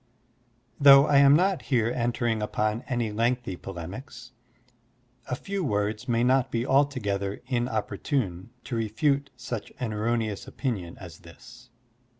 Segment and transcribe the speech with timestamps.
[0.79, 4.31] Though I am not here entering upon any lengthy polemics,
[5.27, 11.19] a few words may not be altogether inopporttme to refute such an erroneous opinion as
[11.19, 11.69] this.